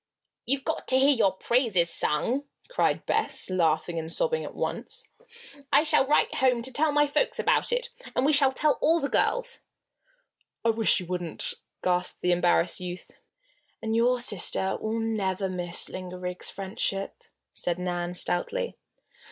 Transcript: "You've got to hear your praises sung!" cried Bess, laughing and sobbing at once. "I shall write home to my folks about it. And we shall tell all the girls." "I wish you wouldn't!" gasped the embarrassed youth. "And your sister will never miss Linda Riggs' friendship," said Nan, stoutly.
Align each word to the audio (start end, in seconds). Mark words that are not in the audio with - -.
"You've 0.47 0.63
got 0.65 0.87
to 0.87 0.97
hear 0.97 1.13
your 1.15 1.31
praises 1.33 1.91
sung!" 1.93 2.45
cried 2.71 3.05
Bess, 3.05 3.51
laughing 3.51 3.99
and 3.99 4.11
sobbing 4.11 4.43
at 4.43 4.55
once. 4.55 5.07
"I 5.71 5.83
shall 5.83 6.07
write 6.07 6.33
home 6.33 6.63
to 6.63 6.91
my 6.91 7.05
folks 7.05 7.37
about 7.37 7.71
it. 7.71 7.89
And 8.15 8.25
we 8.25 8.33
shall 8.33 8.51
tell 8.51 8.79
all 8.81 8.99
the 8.99 9.09
girls." 9.09 9.59
"I 10.65 10.71
wish 10.71 10.99
you 10.99 11.05
wouldn't!" 11.05 11.53
gasped 11.83 12.21
the 12.23 12.31
embarrassed 12.31 12.79
youth. 12.79 13.11
"And 13.79 13.95
your 13.95 14.19
sister 14.19 14.75
will 14.81 14.99
never 14.99 15.47
miss 15.47 15.87
Linda 15.87 16.17
Riggs' 16.17 16.49
friendship," 16.49 17.21
said 17.53 17.77
Nan, 17.77 18.15
stoutly. 18.15 18.77